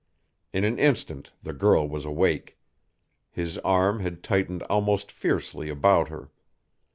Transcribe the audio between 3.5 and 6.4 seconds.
arm had tightened almost fiercely about her.